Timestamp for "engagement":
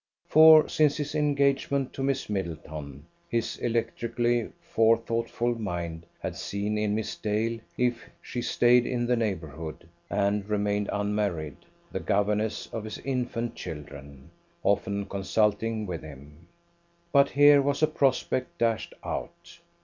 1.13-1.93